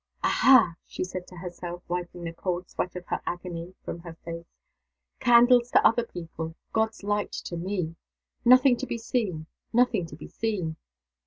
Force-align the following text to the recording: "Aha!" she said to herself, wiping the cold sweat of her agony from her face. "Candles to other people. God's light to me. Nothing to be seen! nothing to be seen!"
"Aha!" 0.23 0.77
she 0.87 1.03
said 1.03 1.27
to 1.27 1.35
herself, 1.35 1.83
wiping 1.87 2.23
the 2.23 2.33
cold 2.33 2.67
sweat 2.67 2.95
of 2.95 3.05
her 3.05 3.21
agony 3.27 3.75
from 3.85 3.99
her 3.99 4.15
face. 4.25 4.47
"Candles 5.19 5.69
to 5.69 5.87
other 5.87 6.03
people. 6.03 6.55
God's 6.73 7.03
light 7.03 7.31
to 7.31 7.55
me. 7.55 7.95
Nothing 8.43 8.77
to 8.77 8.87
be 8.87 8.97
seen! 8.97 9.45
nothing 9.71 10.07
to 10.07 10.15
be 10.15 10.25
seen!" 10.27 10.77